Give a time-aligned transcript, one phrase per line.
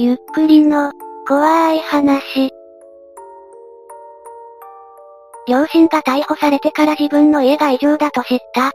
[0.00, 0.92] ゆっくりの、
[1.26, 2.52] 怖い話。
[5.48, 8.70] 両親が逮捕されてから自分の家が異常だと知った。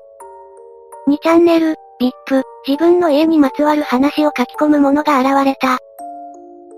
[1.08, 5.78] 2チャンネル、VIP、自分の家にまつわる話を書き込む者が現れた。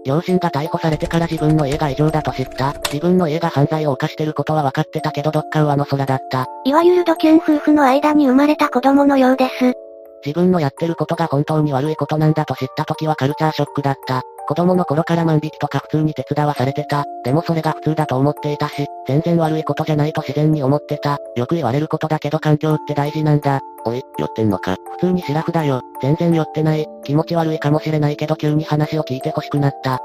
[0.05, 2.73] 両親が逮捕されてから自分の家が異常だと知った。
[2.93, 6.45] 自分の家が犯罪を犯してることは分かってたけどどっか上の空だった。
[6.65, 9.73] いわゆるドキュン夫婦の間に生まれた子供のようです。
[10.23, 14.21] 自分のやってることが本当に悪いことなんだと知った時はカルチャーショックだった。
[14.47, 17.03] 子供の頃から万引きとか普通に手伝わされてた。
[17.23, 21.17] でもそれが普通だと思っていたし、全然悪いことじゃないと自然に思ってた。
[21.35, 23.59] よく言われることだけど環境って大事なんだ。
[23.85, 24.75] おい、酔ってんのか？
[24.99, 25.81] 普通にシラフだよ。
[26.01, 26.85] 全然酔ってない。
[27.03, 29.99] 気持ち悪いかもしれないけど急に話を聞いて欲しくなった。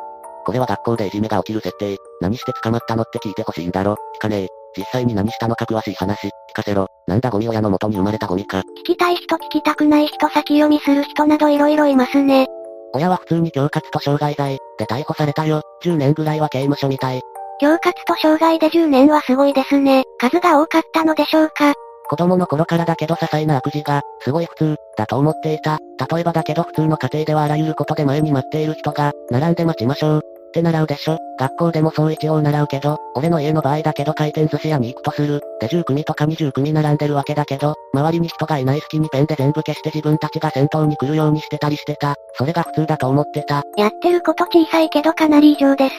[0.45, 1.97] これは学校でいじめが起きる設定。
[2.21, 3.97] 何して捕まったのって聞いてほしいんだろ？
[4.17, 4.49] 聞かねえ。
[4.77, 6.87] 実際に何したのか詳しい話、聞かせろ。
[7.09, 8.61] なんだゴミ親の元に生まれたゴミか。
[8.61, 12.47] 聞きたい人聞きたくない人先読みする人など色々いますね。
[12.95, 15.63] 親は普通に恐喝と傷害罪で逮捕されたよ。
[15.85, 17.21] 10年ぐらいは刑務所みたい。
[17.61, 20.05] 恐喝と傷害で10年はすごいですね。
[20.19, 21.75] 数が多かったのでしょうか。
[22.09, 25.79] 子供の頃からだけど些細な悪事が、すごい普通、だと思っていた。
[26.11, 30.40] 例えばだけど普通の家庭ではあらゆることで前に待っている人が、並んで待ちましょう。
[30.51, 35.41] って習うでしょ学校でもそう一応習うけど、俺の家の場合だけど回転寿司屋に行くとする。
[35.61, 42.17] で10組とか20組並んでるわけだけど、周りに人がいない隙にペンで全部消して自分たちが先頭に来るようにしてたりしてた。
[42.35, 43.63] それが普通だと思ってた。
[43.77, 45.95] やってること小さいけどかなり異常です。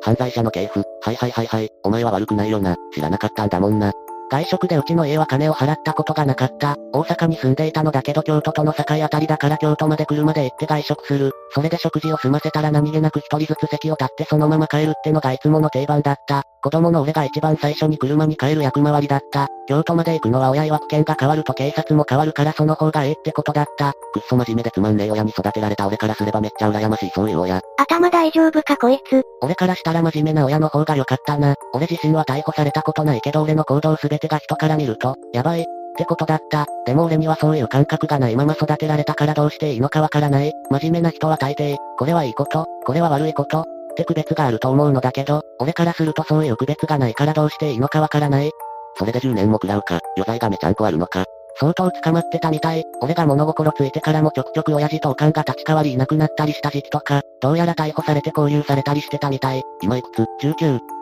[0.00, 0.84] 犯罪者の系譜。
[1.02, 1.70] はいはいはいはい。
[1.82, 2.76] お前は悪くないよな。
[2.94, 3.92] 知らなかったんだもんな。
[4.30, 6.76] 外食でうちの家は金を払ったことがなかった。
[6.92, 11.32] 大阪に住んでいたのだけど京都との境あたりだから京都まで車で行って外食する。
[11.54, 16.42] それで食事を済ませたら何気なく一人ずつ席を立ってそのまま帰るってのがいつもの定番だった。
[16.62, 19.48] 子供の俺が一番最初に車に帰る役回りだった。
[19.68, 23.92] 京都まで行くのは親曰く県が変わると警察も変わるからその方がええってことだった。
[24.12, 27.60] くっそ真面目でつまんねえ親に育てられた俺からすればめっちゃ羨ましいそういう親。
[27.78, 29.22] 頭大丈夫かこいつ。
[29.40, 31.54] 俺からしたら真面目な親の方が良かったな。
[31.72, 35.64] 俺自身は逮捕されたことないけど俺の行動すべてが人から見ると、やばい、っ
[35.96, 36.66] てことだった。
[36.86, 40.52] でも俺にはそういう感覚がないまま育てられたからどうしていいのかわからない。
[40.70, 43.64] 真面目な人は大抵、これはいいこと、これは悪いこと、っ
[43.96, 48.50] て区別があると思うのだけど、俺からするとそういう区別がないからどうしていいのかわからない。
[48.96, 51.24] それで10年も食らうか、余罪がめちゃんこあるのか。
[51.60, 52.84] 相当捕まってたみたい。
[53.00, 59.62] 俺が物心ついてからもちょくちょく親父とおかんが立ち代わりいなくなったりした時期とか、どうやら逮捕されて交流されたりしてたみたい。
[59.82, 60.97] 今いくつ ?19。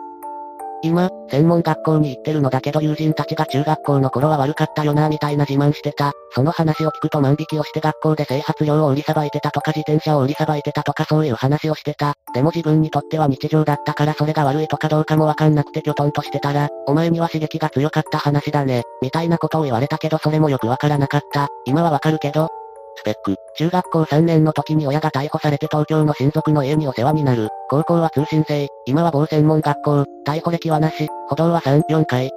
[0.83, 6.13] 今、専門学校に行ってるのだけど友人たちが中学校の頃は悪かったよなみたいな自慢してた。
[6.33, 12.15] その話を聞くと万引きをして学校で生活量を売りさばいてたとか自転車を売りさばいてたとかそういう話をしてた。
[12.35, 18.83] でも自分にとっては日常だったからそれが悪いとかどうかもわかんなくてきょとんとしてたら、お前には刺激が強かった話だね。
[19.03, 21.49] みたいなことを言われたけどそれもよくわからなかった。
[21.65, 22.49] 今はわかるけど、
[22.97, 23.37] スペック。
[23.57, 27.49] 中学校3年の時に親が逮捕されて東京の親族の家にお世話になる。
[27.69, 28.69] 高校は通信制。
[28.87, 30.05] 今は某専門学校。
[30.27, 31.09] 逮捕歴はなし。
[31.29, 32.31] 歩道は3、4回。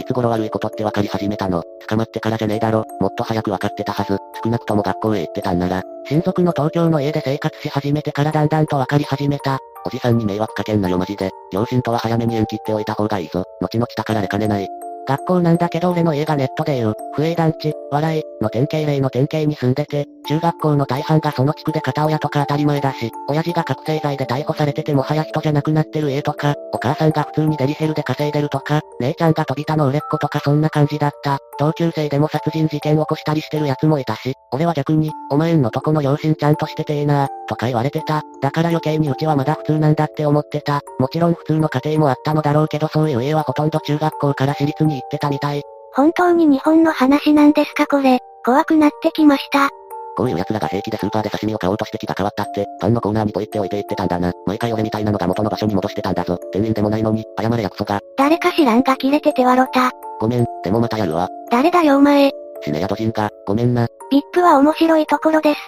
[0.00, 1.64] いつ頃悪いことって分かり始めたの？
[1.88, 2.84] 捕まってからじゃねえだろ。
[3.00, 4.16] もっと早く分かってたはず。
[4.44, 5.82] 少なくとも学校へ行ってたんなら。
[6.08, 9.58] 親族の東京の家で生活し始めてからだんだんと分かり始めた。
[9.84, 11.30] おじさんに迷惑かけんなよマジで。
[11.52, 13.44] 両親とは早めに縁切っておいた方がいいぞ。
[13.60, 14.68] 後々宝れかねない。
[15.08, 16.94] 学校なんだけど俺の家がネットでよ。
[17.18, 31.38] 不営団地、笑い、の典型例の典型に住んでて、中学校の大半がその地区で片親とか当たり前だし、親父が覚醒剤で逮捕されててもはや人じゃなくなってる家とか、お母さんが普通にデリヘルで稼いでるとか、姉ちゃんが飛びたの売れっ子とかそんな感じだった。
[31.58, 38.22] 同級生でも殺人事件起こしたりしてる奴もいたし、俺は逆に、お前んのとこの両親ちゃんとしててえなとか言われてた。
[38.40, 40.82] だから余計にうちはまだ普通なんだって思ってた。
[41.00, 45.62] もちろん普通の家庭もあったのだろうけどそういう家はほとんど中学校から私立に行ってたみたい。
[45.98, 48.20] 本当に日本の話なんですかこれ。
[48.44, 49.68] 怖くなってきました。
[50.16, 54.32] こういう奴らが平気でスーパーで刺身を買おうとして気が変わったって、パンのコーナーにポイって置いていってたんだな。
[54.46, 56.38] 毎回俺みたいなのが元の場所に戻してたんだぞ。
[56.52, 57.98] 店員でもないのに、謝れやクソが。
[58.16, 59.90] 誰か知らんが切れててわろた。
[60.20, 61.28] ごめん、でもまたやるわ。
[61.50, 62.30] 誰だよお前。
[62.62, 63.88] 死ねやドジンが、ごめんな。
[64.12, 65.60] VIP は面白いところです。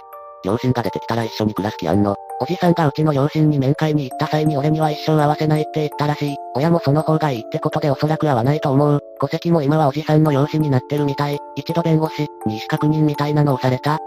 [0.45, 2.16] 両親が出てきたら一緒に暮らす気あんの。
[2.42, 6.37] おじさんがうちの両親に面会に行った際に俺には一生会わせないって言ったらしい。
[6.54, 9.01] 親もその方がいいってことでおそらく会わないと思う。
[9.21, 11.39] 戸籍も今はおじさんの養子になってるみたい。
[11.57, 13.98] 一度弁護士、に意思確認みたいなのをされた。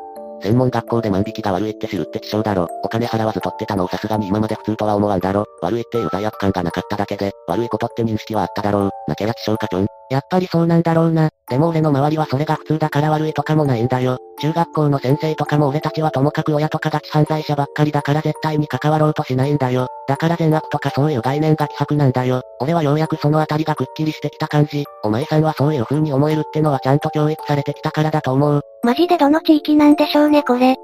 [0.44, 2.68] 専門学校で万引きが悪いって知るって希少だろ。
[2.84, 5.46] お金払わず取ってたのをさすがに今まで普通とは思わんだろ。
[5.62, 8.90] 悪いっていう罪悪感がなかっただけで、悪いことって認識はあっただろう。
[9.08, 9.88] なきゃや希少かちょん。
[10.10, 11.30] やっぱりそうなんだろうな。
[11.50, 14.18] でも俺の周りはそれが普通だから悪いとかもないんだよ。
[14.42, 19.88] 中学校の先生とかも俺たちはともかく親とかガチ犯罪者ばっかりだから絶対に関わろうとしないんだよ。
[20.08, 22.42] だから善悪とかそういう概念が希薄なんだよ。
[22.60, 24.84] 俺はようやくそのあたりがくっきりしてきた感じ。
[25.04, 28.62] お前さんはそういう風に思えるってのはちゃんと教育されてきたからだと思う。
[28.84, 30.76] マジでどの地域なんでしょうねこれ。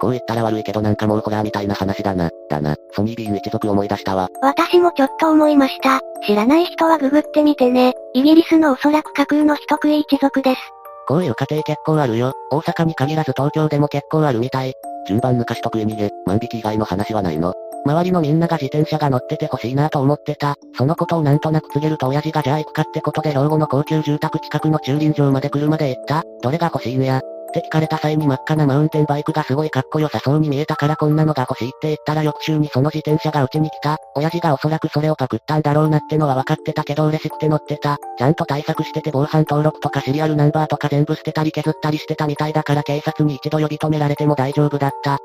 [0.00, 2.30] こう言ったら悪いけどなんかもうホラーみたいな話だな。
[2.48, 4.28] だな、ソニービーン一族思い出したわ。
[4.42, 6.00] 私もちょっと思いました。
[6.26, 7.94] 知らない人はググってみてね。
[8.14, 10.60] イギリスのおそらく架空の人食い一族です。
[11.08, 12.34] こういう家庭結構あるよ。
[12.50, 14.74] 大阪に限らず東京でも結構あるみたい。
[15.06, 17.54] 順番抜かし得意逃げ、万引き以外の話はないの。
[17.86, 20.56] 周りのみんなが自転車が乗ってて欲しいなと思ってた。
[20.76, 26.22] そのことをなんとなく告げると親父がじゃあ行くかってことで兵庫の高級住宅近くの駐輪場まで車で行った。
[26.42, 27.22] どれが欲しいんや。
[27.48, 33.96] って聞かれた際に真っ赤なマウンテンバイクがすごいかっこよさそうに見えたからこんなのが欲しいって言ったら翌週にその自転車がうちに来た。
[34.14, 37.96] 親父がおそらくそれをパクったんだろうなってのは分かってたけど嬉しくて乗ってた。
[38.18, 45.18] ちゃんと対策してて防犯登録とかシリアルナンバーとか全部捨てたり削ったりしてたみたいだから警察に一度呼び止められても大丈夫だった。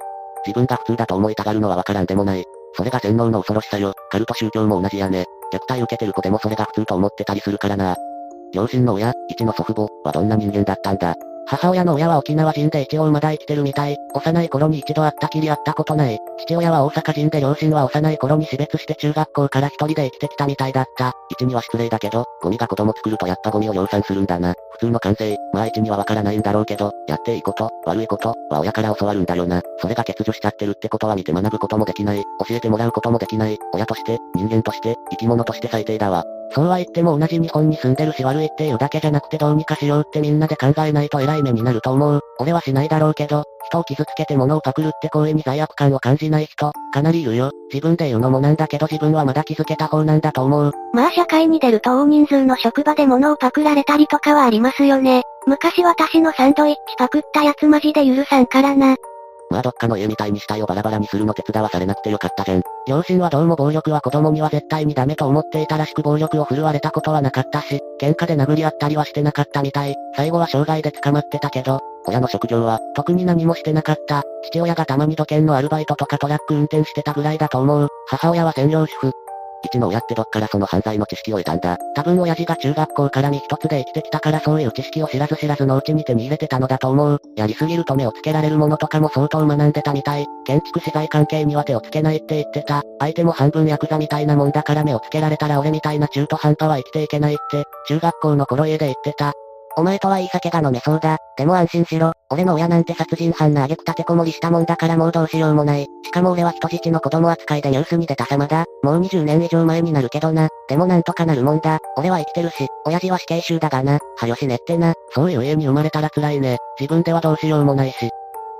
[0.45, 2.43] 自分が普通だと思いたがるのはわからんでもない。
[2.75, 3.93] それが洗脳の恐ろしさよ。
[4.09, 5.25] カルト宗教も同じやね。
[5.53, 7.95] 虐待受けてる子でもそれが普通と思ってたりするからな。
[8.53, 11.15] 両親の親、一の祖父母はどんな人間だったんだ。
[11.47, 13.97] 母親の親は沖縄人で一応まだ生きてるみたい。
[14.13, 16.19] 幼い頃に一度会ったきり会ったことない。
[16.39, 21.13] 父親は大阪人で両親は幼い頃に死別して中学校から一人で生きてきたみたいだった。
[21.29, 24.53] 一には失礼だけど、ゴミが子供作るとやっぱゴミを量産するんだな。
[24.71, 29.61] 普通の感性、まあ一にはわからないんだろうけど、やっていいこと、悪いこと、は親から教わるんだよな。
[29.79, 32.23] それが欠如しちゃってるってことは見て学ぶこともできない。
[32.47, 33.57] 教えてもらうこともできない。
[33.73, 36.23] 親として、人間として、生き物として最低だわ。
[36.53, 42.21] そうは言っても同じ日本に住んでるし悪いっていうだけじゃなくてどうにかしようってみんなで考えないと偉い目になると思う。
[42.39, 47.51] 俺はしないだろうけど、人を傷つけて物をパクるって行為に罪悪感を感じない人、かなりいるよ。
[47.71, 50.71] 自分で言うのもなんだけど自分はまだ気づけた方なんだと思う。
[50.93, 55.23] まあ社会に出ると大人数の職場で物をパクられたりとかはありますよね。
[55.47, 58.95] 昔私のサンドイッチパクったやつマジで許さんからな。
[59.49, 62.61] まあどっかの家みたいに死体をバラバラにするの手伝わされなくてよかったぜん。
[62.87, 69.95] 両親はどうも暴力は子供には絶対にダメと思っていたらしく暴力を振るわれたことはなかったし、喧嘩で殴り合ったりはしてなかったみたい。
[70.15, 74.23] 最後は障害で捕まってたけど、親の職業は、特に何もしてなかった。
[74.43, 77.87] 父親がたまに土建のアルバイトとかトラック運転してたぐらいだと思う。
[78.07, 79.22] 母親は専業主婦。
[79.63, 81.77] 父の親ってどっからその犯罪の知識を得たんだ。
[81.95, 87.21] 多分親父が中学校から身一つで生きてきたからそういう知識を知らず知らずのうちに手に入れてたのだと思う。
[87.35, 90.27] やりすぎると目をつけられるものとかも相当学んでたみたい。
[90.45, 92.83] 建築資材関係には手をつけないって言ってた。
[92.99, 99.33] 相手も半分ヤクザみたいなもんだから目をつけられたら俺みたいな中途半端は生きていけないって、中学校の頃家で言ってた。
[99.75, 101.17] お前とはいい酒が飲めそうだ。
[101.37, 102.11] でも安心しろ。
[102.29, 105.87] 俺の親なんて殺人犯な挙句立てこもりしたもんだからもうどうしようもない。
[106.03, 108.65] しかも俺は人質の子供扱いでニュースに出た様だ。
[108.83, 110.49] もう20年以上前になるけどな。
[110.67, 111.79] でもなんとかなるもんだ。
[111.97, 113.99] 俺は生きてるし、親父は死刑囚だがな。
[114.17, 114.93] はよしねってな。
[115.11, 116.57] そういう家に生まれたら辛いね。
[116.79, 118.09] 自分ではどうしようもないし。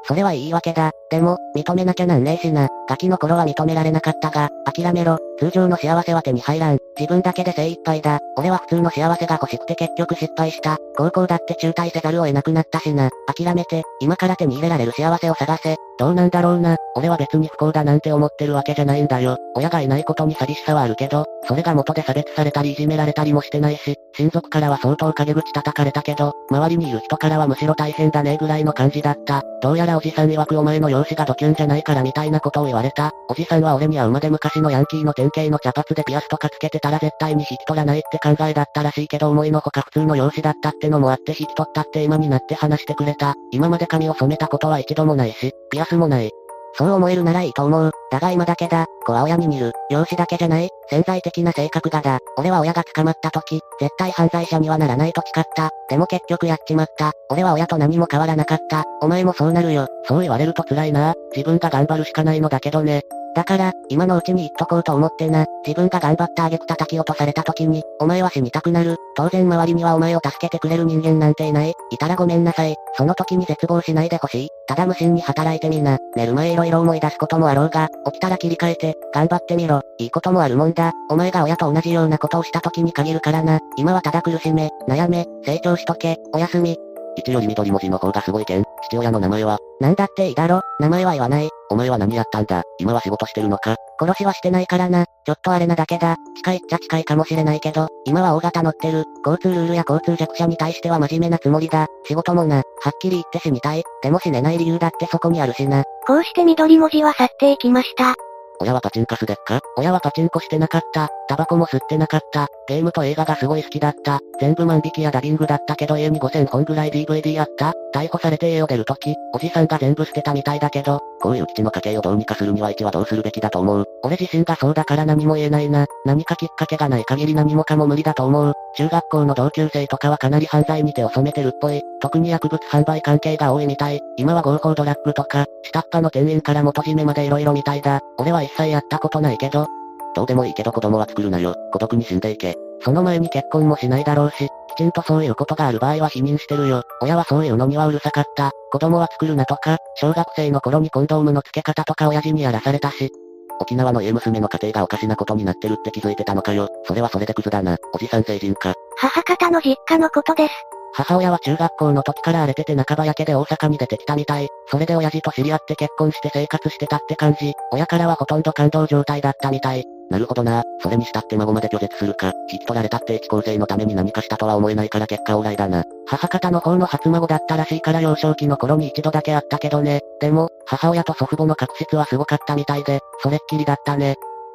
[0.06, 0.92] それは言い訳だ。
[1.10, 2.68] でも、認めなきゃなんねえしな。
[2.90, 5.18] ガキの頃は認められなかったが、諦めろ。
[5.40, 6.78] 通常の幸せは手に入らん。
[7.00, 8.20] 自分だけで精一杯だ。
[8.38, 10.78] 俺は普通の幸せが欲しくて結局失敗した。
[10.98, 13.10] 高校だって中退せざるを得なくなったしな。
[13.34, 15.78] 諦めて、今から手に入れられる幸せを探せ。
[16.00, 16.76] どうなんだろうな。
[16.96, 19.38] 俺は別に不幸だなんて思ってるわけじゃないんだよ。
[19.56, 29.44] 親がいないことに寂しさはあるけど、それが元で差別されたりいじめられたりもしてないし、親族からは相当陰口叩かれたけど、周りにいる人からはむしろ大変だねぐらいの感じだった。
[29.62, 33.12] どうやらおじさん曰くお前の容姿がドキュンじゃないからみたいなことを言われた。
[33.30, 43.36] おじさんは俺に会うまで昔のヤンキーの典型の茶髪でピアスとかつけてたら絶対に引き取らないって考えだったらしいけど思いのほか普通の容姿だったってのもあって引き取ったって今になって話してくれた。
[43.52, 46.30] 今まで髪を染めたことは一度もないし、ピアスもない。
[46.76, 47.92] そう思えるならいいと思う。
[48.12, 48.86] だが今だけだ。
[49.08, 49.72] 子は親に似る。
[49.90, 50.70] 容姿だけじゃない。
[50.88, 52.20] 潜在的な性格がだ。
[52.38, 55.72] 俺は親が捕まった時、絶対犯罪者にはならないと誓った。
[55.90, 57.14] でも結局やっちまった。
[57.32, 58.84] 俺は親と何も変わらなかった。
[59.02, 59.88] お前もそうなるよ。
[60.08, 61.16] そう言われると辛いな。
[61.36, 63.02] 自分が頑張るしかないのだけどね。
[63.36, 65.46] だから、今のうちに言っとこうと思ってな。
[65.66, 68.98] 自分が頑張った挙句叩き落とされた時に、お前は死にたくなる。
[69.16, 71.74] 当然周りにはお前を助けてくれる人間なんていない。
[71.90, 72.76] いたらごめんなさい。
[72.96, 74.50] その時に絶望しないでほしい。
[74.68, 75.98] ただ無心に働いてみな。
[76.16, 79.82] 寝る前色々思い出すこともあろうが、起きたら切り替えて、頑張ってみろ。
[79.98, 80.92] いいこともあるもんだ。
[81.10, 83.60] お前が親と同じようなことをした時に限るからな。
[83.78, 86.78] 今はただ苦しめ、悩め、成長しとけ、おやすみ。
[87.16, 88.64] 一より緑文字の方がすごいけん。
[88.90, 89.60] 父親の名前は？
[89.80, 90.62] なんだっていいだろ。
[90.80, 91.50] 名前は言わない。
[91.74, 92.62] お前は何やったんだ？
[92.78, 93.78] 今は仕事してるのか？
[94.00, 95.06] 殺しはしてないからな。
[95.26, 96.18] ちょっとあれなだけだ。
[96.36, 99.06] 近いっちゃ近いかもしれないけど、今は大型乗ってる。
[99.26, 101.88] 交通ルールや交通弱者に対しては真面目なつもりだ。
[102.06, 102.58] 仕事もな。
[102.58, 103.82] はっきり言って死にたい。
[104.04, 105.84] でも死ねない理由だってそこにあるしな。
[106.06, 108.14] こうして緑文字は去っていきました。
[108.62, 109.60] 親はパチンカスでっか？
[109.76, 111.10] 親はパチンコしてなかった。
[111.28, 112.48] タバコも吸ってなかった。
[112.68, 114.20] ゲームと映画がすごい好きだった。
[114.40, 117.74] 全部万引きやダビングだったけど家に5000本ぐらい DVD あった。
[117.94, 123.86] 逮捕されて家を出るとき、おじさんが全部捨てたみたいだけど、こういう基地の家計をどうにかするには一はどうするべきだと思う？
[124.04, 125.86] 俺自身がそうだから何も言えないな。
[126.04, 128.54] 何かきっかけがない限り何もかも無理だと思う。
[128.76, 131.82] 中学校の同級生とかはかなり犯罪に手を染めてるっぽい。
[132.02, 134.02] 特に薬物販売関係が多いみたい。
[134.18, 138.02] 今は合法ドラッグとか、下っ端の店員から元締めまで色々みたいだ。
[138.18, 139.68] 俺は一切やったことないけど。
[140.16, 141.56] どうでもいいけど子供は作るなよ。
[141.72, 142.56] 孤独に死んでいけ。
[142.84, 146.84] その前に結婚もしないだろうし、きちんとそういうことがある場合は否認してるよ。
[147.02, 148.52] 親はそういうのにはうるさかった。
[148.72, 153.12] 子供は作るなとか、小学生の頃にコンドームの付け方とか親父にやらされたし。
[153.60, 156.68] 沖縄の家娘の家庭がおかしなことになってるって気づいてたのかよ。
[156.86, 157.78] それはそれでクズだな。
[157.94, 158.74] おじさん成人か。
[158.98, 160.54] 母方の実家のことです。
[160.96, 164.48] 母親は中学校の時から荒れてて半ば焼けで大阪に出てきたみたい。
[164.68, 167.54] それで親父と知り合って結婚して生活してたって感じ。
[167.72, 169.84] 親からはほとんど感動状態だったみたい。
[170.14, 170.62] なるほどな。
[170.80, 172.34] それにしたって孫まで拒絶するか。
[172.52, 175.86] 引き取られたって一構成のために何かしたとは思えないから結果往来だな。
[176.06, 180.02] 母方の方の初孫だったらしいから幼少期の頃に一度だけあったけどね。
[180.22, 184.14] でも、母親と祖父母の確執はすごかったみたいで、それっきりだったね。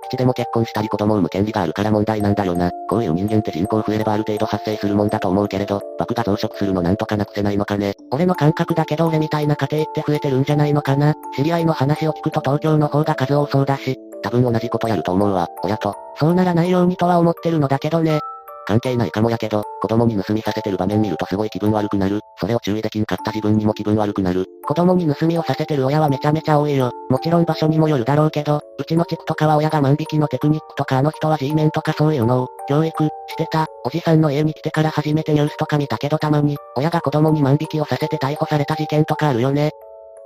[0.09, 2.71] 父でも結婚したり子供を産む権利があるから問題なんだよな。
[2.89, 7.95] こういう人間って人口増えればある程度発生するもんだと思うけれど、爆が増殖するのなんとかなくせないのかね。
[8.13, 11.15] 俺の感覚だけど俺みたいな家庭って増えてるんじゃないのかな。
[11.35, 13.99] 知り合いの話を聞くと東京の方が数多そうだし。
[14.23, 15.95] 多分同じことやると思うわ、親と。
[16.17, 18.21] そうならないようにとは思ってるのだけどね。
[18.69, 22.21] 関係ないかもやけど、子供に盗みさせてる場面見るとすごい気分悪くなる。
[22.39, 24.45] それを注意できんかった自分にも気分悪くなる。
[24.67, 26.91] 子供に盗みをさせてる親はめちゃめちゃ多いよ。
[27.09, 33.69] もちろん場所にもよるだろうけど、うちの地区とかは親が万引きのテクニックとかあの人は G メンとかそういうのを、教育、してた。
[33.87, 39.71] おじさんの家に来てから初めてニュースとか見たけどたまに、親が子供に万引きをさせて逮捕された事件とかあるよね。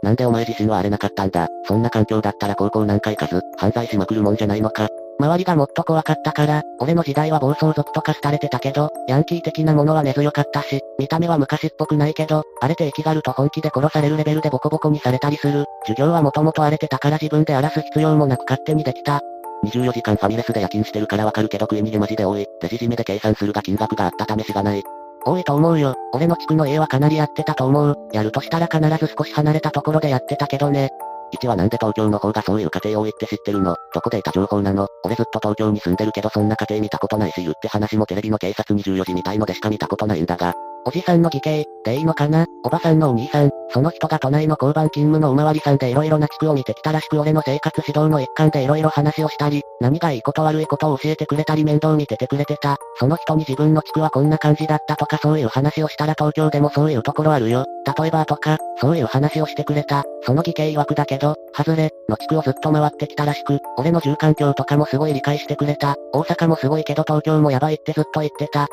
[0.02, 1.48] なんでお前自身は荒れなかったんだ？
[1.66, 4.88] そんな環境だったら高校何回かず、犯罪しまくるもんじゃないのか？
[5.20, 15.66] 周りがもっと怖かったから、俺の時代は暴走族とか廃れてたけど、ヤンキー的なものは根強かったし、見た目は昔っぽくないけど、荒れて生きがると本気で殺されるレベルでボコボコにされたりする。
[15.86, 19.20] 授業はもともと荒れてたから自分で荒らす必要もなく勝手にできた。
[19.64, 22.44] 24時間ファミレスで夜勤してるからわかるけど食い逃げマジで多い。
[22.60, 24.82] レジ締めで計算するが金額があった試しがない。
[25.24, 25.94] 多いと思うよ。
[26.12, 27.96] 俺の地区の家はかなりやってたと思う。
[28.12, 30.90] やるとしたら必ず少し離れたところでやってたけどね。
[31.34, 33.74] 1はなんで東京の方がそういう家庭多いって知ってるの？
[33.94, 34.88] どこで得た情報なの？
[35.04, 40.52] 俺ずっと東京に住んでるけどそんな家庭見たことないし言って話もテレビの警察24時みたいのでしか見たことないんだが、
[40.84, 42.46] おじさんの義兄、でいいのかな？
[42.64, 52.76] おばさんのお兄さん、その人が都内の交番勤務のおまわりさんで色々な地区を見てきたらしく俺の生活指導の一環で色々話をしたり、何がいいこと悪いことを教えてくれたり面倒見ててくれてた。
[52.98, 57.64] その人に自分の地区はこんな感じだったとかそういう話をしたら東京でもそういうところあるよ。
[57.98, 60.04] 例えばとか、そういう話をしてくれた。
[60.24, 65.96] その義兄曰くだけど、外れ、の地区をずっと回ってきたらしく、俺の住環境とかもすごい理解してくれた。
[66.12, 68.68] 大阪もすごいけど東京もやばいってずっと言ってた。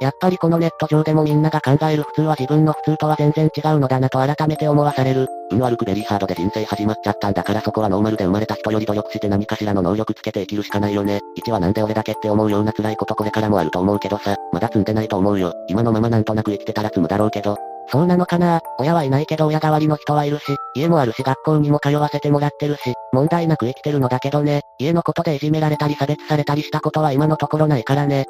[0.00, 5.28] やっぱりこのネット上でもみんなが考える普通は自分の普通とは全然違うのだなと改めて思わされる。
[5.50, 11.20] 運悪くベリーハードで人生始まっちゃったんだからそこはノーマルで生まれた人より努力して何かしらの能力つけて生きるしかないよね。
[11.38, 15.52] 1はなんで俺だけって思うような辛いことこれからもあると思うけどさ、まだ積んでないと思うよ。
[15.68, 17.58] 今のままなんとなく生きてたら積むだろうけど、
[17.90, 20.44] そうなのかな親はいないけど親代わりの人はいるし、
[20.76, 28.26] 家もあるし学校にも通わせてもらってるし、問題なく生きてるのだけどね、家のことでいじめられたり差別されたりしたことは今のところないからね。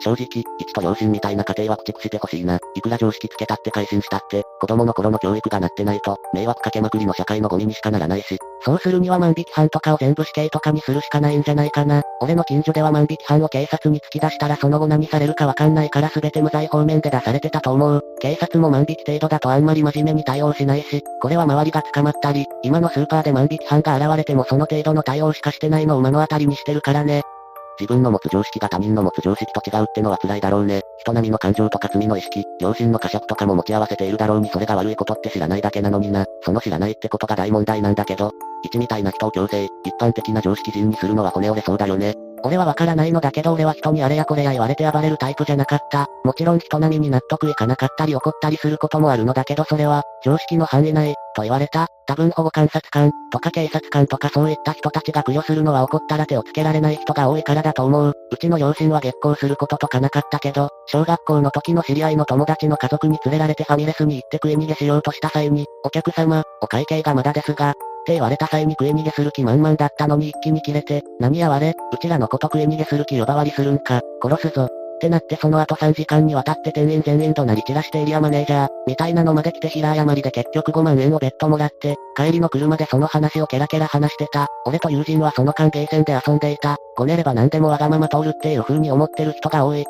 [0.00, 0.26] 正直、
[0.58, 2.58] 一と両親みたいな家庭は駆逐してほしいな。
[2.74, 8.38] いくら常識つけたって改心したって、子供の頃の教育がなってないと、迷惑かけまくりの社会のゴミにしかならないし。
[8.62, 12.02] そうするには万引き犯とかを全部死刑とかにするしかないんじゃないかな。
[12.20, 18.02] 俺の近所では万引き犯を警察に突き出したらその後何されるかわかんないから全て無罪方面で出されてたと思う。
[18.20, 27.22] 警察も万引き程度だとあんまり真面目に対応しないし、これは周りが捕まったり、今のスーパーで万引き犯が現れてもその程度の対応しかしてないのを目の当たりにしてるからね。
[27.80, 30.82] 自分の持つ常識が他人の持つ常識と違うってのは辛いだろうね。
[30.98, 36.26] 人並みの感情とか罪の意識、良心の呵責とかも持ち合わせているだろうにそれが悪いことって知らないだけなのにな。
[36.42, 38.32] その知らないってことが大問題なんだけど、
[38.62, 42.14] 一みたいな人を強制、一般的な常識人にするのは骨折れそうだよね。
[42.42, 46.06] 俺はわからないのだけど俺は人にあれやこれや言われて暴れるタイプじゃなかった。
[46.24, 51.86] もちろん人並みに納得いかなかったり怒ったりすることもあるのだけどそれは、常識の範囲内、と言われた。
[52.06, 58.12] 多分保護観察官、とか警察官とかそういった人たちが供養するのは怒ったら手をつけられない人が多いからだと思う。
[58.32, 67.74] うちの両親は月光することとかなかったけど、小学校の時の知り合いの友達の家族に連れられてファミレスに行って食い逃げしようとした際に、お客様、お会計がまだですが、
[68.10, 74.64] って言われた際に食い逃げする気満々だったのに一気に切れて、何やわれ、うちらのこと食い逃げする気呼ばわりするんか、殺すぞ。
[74.64, 84.48] ってなってその後3時間にわたって店員全員となり散らしてエリアマネージャー、みたいなのまで来て平謝りで結局5万円を別途もらって、帰りの車でその話をケラケラ話してた。
[84.66, 86.78] 俺と友人はその間ゲーセンで遊んでいた。
[86.96, 89.84] ごねれば何でもわがまま通るっていう風に思ってる人が多い。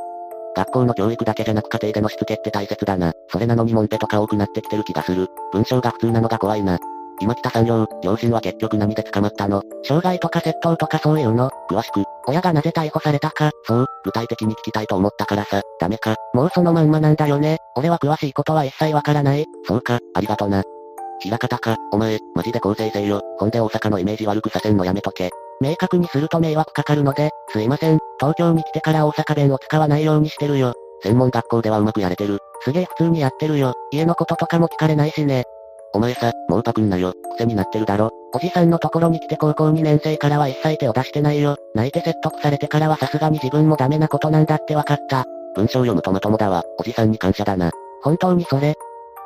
[0.54, 3.14] 学校の教育だけじゃなく家庭でのしつけって大切だな。
[3.28, 5.28] それなのにモンペとか多くなってきてる気がする。
[5.52, 6.78] 文章が普通なのが怖いな。
[7.20, 9.62] 今北産業、両親は結局何で捕まったの？
[9.82, 11.50] 傷害とか窃盗とかそういうの？
[11.70, 12.02] 詳しく。
[12.26, 13.50] 親がなぜ逮捕されたか？
[13.64, 16.16] そう、具体的に聞きたいと思ったからさ、ダメか。
[16.32, 17.58] もうそのまんまなんだよね。
[17.76, 19.44] 俺は詳しいことは一切わからない。
[19.66, 20.62] そうか、ありがとな。
[21.20, 23.20] 平方か、お前、マジで構成せよ。
[23.38, 25.28] ほんで大阪のイメージ悪くさせんのやめとけ。
[25.60, 27.98] 明確にすると迷惑かかるので、すいません。
[28.18, 30.72] 東京に来てから大阪弁を使わないようにしてるよ。
[31.02, 32.38] 専門学校ではうまくやれてる。
[32.62, 33.74] すげえ普通にやってるよ。
[33.90, 35.44] 家のこととかも聞かれないしね。
[35.92, 37.14] お前さ、もうパクんなよ。
[37.36, 38.10] 癖になってるだろ。
[38.32, 41.56] おじさんのところに来て高校2年生からは一切手を出してないよ。
[41.74, 45.24] 泣いて説得されてからはさすがに自分もダメなことなんだってわかった。
[45.56, 46.62] 文章読むとまともだわ。
[46.78, 47.70] おじさんに感謝だな。
[48.02, 48.74] 本当にそれ。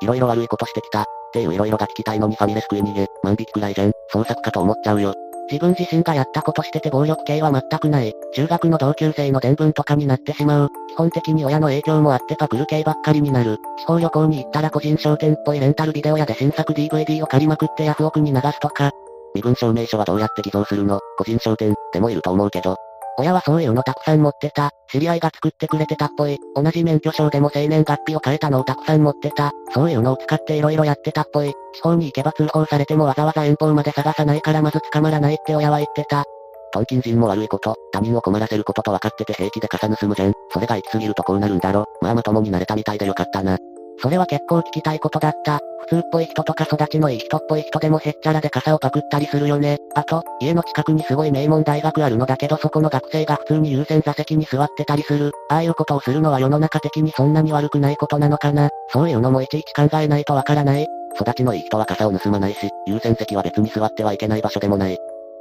[0.00, 1.02] いろいろ悪いことしてきた。
[1.02, 3.92] っていういろいろが聞きたいのにファミレス食い逃げ、万引きくらいじゃん。
[4.08, 5.14] 創作かと思っちゃうよ。
[5.50, 8.14] 自分自身がやったことしてて暴力系は全くない。
[8.34, 10.68] 中学の同級生の伝聞とかになってしまう。
[10.88, 13.58] 基本的に親の影響もあってパクる系ばっかりになる。
[13.78, 18.90] 地方旅行に行ったら個人商店っぽいレンタルビデオ屋で新作 DVD を借りまくってヤフオクに流すとか。
[19.34, 21.00] 身分証明書はどうやって偽造するの？
[21.18, 22.76] 個人商店でもいると思うけど。
[23.18, 24.70] 親はそういうのたくさん持ってた。
[24.90, 26.38] 知り合いが作ってくれてたっぽい。
[26.54, 29.52] 同じ免許証でも生年月日を変えたのをたくさん持ってた。
[29.72, 31.52] そういうのを使って色々やってたっぽい。
[31.74, 36.24] 地方に行けば通報されてもわざわざ遠方まで探さないからまず捕まらないって親は言ってた。
[36.72, 40.32] トンキン人も悪いこと、他人を困らせることと分かってて平気で傘盗むじゃん。
[40.50, 41.86] それが行き過ぎるとこうなるんだろ。
[42.00, 43.58] まあまともになれたみたいでよかったな。
[43.98, 45.60] それは結構聞きたいことだった。
[45.86, 49.78] 普通っぽい人とか育ちのいい人っぽい人でもへっちゃらで傘をパクったりするよね。
[49.94, 55.32] あと、家の近くにすごい名門大学あるのだけどそこの学生が普通に優先座席に座ってたりする。
[55.50, 58.70] ああいうことをするのは世の中的にそんなに悪くないことなのかな。
[58.88, 60.86] そういうのもいちいち考えないとわからない。
[61.20, 64.98] 育ちのいい人は傘を盗まないし、優先席は別に座ってはいけない場所でもない。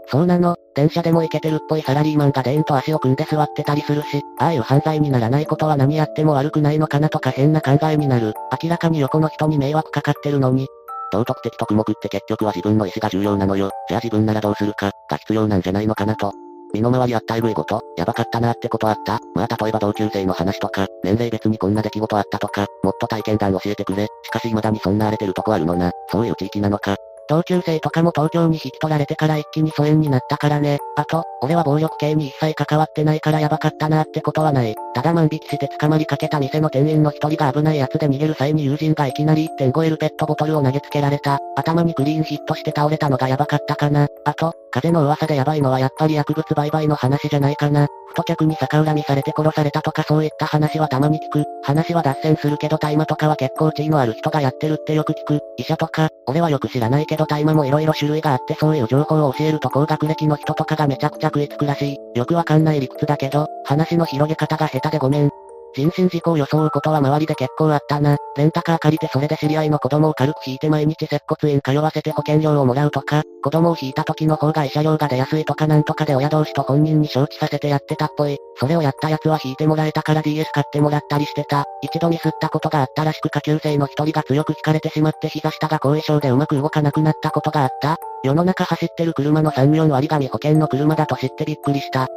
[0.08, 8.34] そうなの、電車でもイケてるっぽいサラリーマンがデーンと足を組んで座ってたりするし、ああいう犯罪にならないことは何やっても悪くないのかなとか変な考えになる。
[8.62, 10.68] 明らかに横の人に迷惑かかってるのに。
[11.12, 13.70] 道徳的特目って結局は自分の意思が重要なのよ。
[13.88, 16.34] じゃあ自分ならどうするか、が必要なんじゃないのかなと。
[16.74, 24.08] 身の回りあったえぐいこと、やばかったなってことあったまあ例えば同級生の話とか、年齢別にこんな出来事あったとか、もっと体験談教えてくれ。
[24.24, 25.92] しかし未だにそんな荒れてるとこあるのな。
[26.10, 26.96] そういう地域なのか。
[27.30, 30.80] 同級生とかも東京に引き取られてから一気に疎遠になったからね。
[30.96, 34.76] あと、俺は暴力系に一切関わってないからやばかったなってことはない。
[34.94, 41.40] ただ万引きして捕まりかけた店の店員の一人が危ないやつで逃げる際に友人がいきなり 1.5L ペットボトルを投げつけられた。
[41.56, 44.08] 頭にクリーンヒットして倒れたのがやばかったかな。
[44.26, 47.88] あと、風の噂でやばいのはやっぱり薬物売買の話じゃないかな。
[48.14, 51.46] 太客に逆恨みされて殺されたとかそういった話はたまに聞く。
[51.64, 55.42] 話は脱線するけど大麻とかは結構地位のある人がやってるってよく聞く。
[55.58, 61.98] 医者とか、俺はよく知らないけどけど大麻も色々種類があってそういう情報を教えると高学歴の人とかがめちゃくちゃ食いつくらしい。
[62.18, 65.43] よくわかんない理屈だけど、話の広げ方が下手でごめん。
[65.76, 68.18] 人身事故を装うことは周りで結構あったな。
[68.38, 78.38] レンタカー借りてそれで知り合いの子供を軽く引いて毎日接骨院通わせて保険料をもらうとか、子供を引いた時の方が慰謝料が出やすいとかなんとかで親同士と本人に承知させてやってたっぽい。
[78.58, 81.66] それをやった奴は引いてもらえたから DS 買ってもらったりしてた。
[81.82, 87.98] 一度ミスったことがあったらしく下級生の一人が強く引かれてしまって膝下が後遺症でうまく動かなくなったことがあった。
[88.24, 92.08] 世の中走ってる車の3、4割紙保険の車だと知ってびっくりした。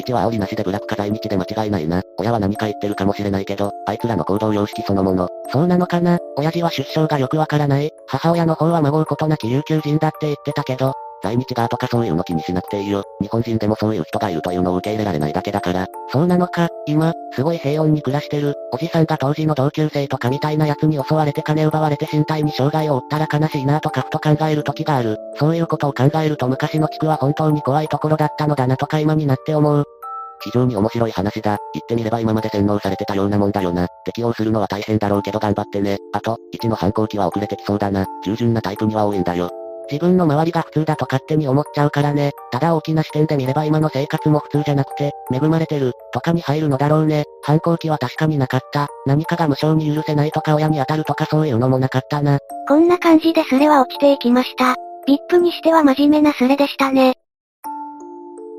[0.00, 2.02] 1は煽りなしでブラックか在日で間違いないな。
[2.18, 5.28] 親は何か言ってるかもしれないけど、あいつらの行動様式そのもの。
[5.52, 6.18] そうなのかな？
[6.36, 7.90] 親父は出生がよくわからない。
[8.06, 13.02] 母親の方は孫うことなき有給人だって言ってたけど、在日側とかそういうの気にしなくていいよ。
[13.20, 15.86] 日本人でもそういう人がいるというのを受け入れられないだけだから。
[16.12, 18.54] そうなのか、今、すごい平穏に暮らしてる。
[18.72, 25.18] おじさんが当時の同級生とかみたいな奴に襲われて金奪われて身体に障害を負ったら悲しいなとかふと考える時がある。
[25.38, 29.84] そういうことを考えると昔の地区は本当に怖いところだったのだなとか今になって思う。
[30.44, 31.58] 非常に面白い話だ。
[31.72, 33.88] 言ってみれば今まで洗脳されてたようなもんだよな。
[34.04, 35.98] 適応するのは大変だろうけど頑張ってね。
[36.12, 38.06] あと、1の反抗期は遅れてきそうだな。
[38.24, 39.50] 従順なタイプには多いんだよ。
[39.90, 42.32] 自分の周りが普通だと勝手に思っちゃうからね。
[42.50, 47.24] ただ大きな視点で見れば今の生活も普通じゃなくて、恵まれてる、とかに入るのだろうね。
[47.42, 48.88] 反抗期は確かになかった。
[49.06, 52.38] 何かが無償に許せないとか親に当たるとかそういうのもなかったな。
[52.68, 54.74] こんな感じでスレは落ちていきました。
[55.06, 57.14] VIP にしては真面目なスレでしたね。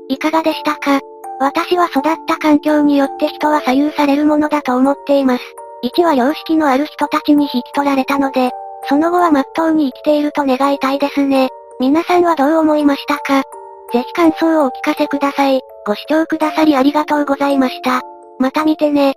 [0.08, 1.00] いかがでしたか？
[1.40, 5.42] 私は育った環境によって人は左右されるものだと思っています。
[5.84, 8.50] 1は良識のある人たちに引き取られたので、
[8.88, 11.48] その後は真っ当に生きていると願いたいですね。
[11.80, 13.42] 皆さんはどう思いましたか？
[13.92, 15.60] ぜひ感想をお聞かせください。
[15.86, 18.02] ご視聴くださりありがとうございました。
[18.38, 19.16] また見てね。